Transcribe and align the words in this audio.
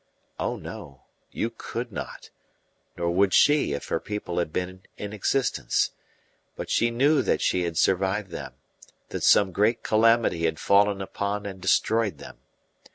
Oh 0.39 0.55
no, 0.55 1.03
you 1.29 1.51
could 1.51 1.91
not; 1.91 2.31
nor 2.97 3.11
would 3.11 3.35
she 3.35 3.73
if 3.73 3.89
her 3.89 3.99
people 3.99 4.39
had 4.39 4.51
been 4.51 4.81
in 4.97 5.13
existence. 5.13 5.91
But 6.55 6.71
she 6.71 6.89
knew 6.89 7.21
that 7.21 7.39
she 7.39 7.65
had 7.65 7.77
survived 7.77 8.31
them, 8.31 8.55
that 9.09 9.23
some 9.23 9.51
great 9.51 9.83
calamity 9.83 10.45
had 10.45 10.57
fallen 10.59 11.03
upon 11.03 11.45
and 11.45 11.61
destroyed 11.61 12.17
them. 12.17 12.39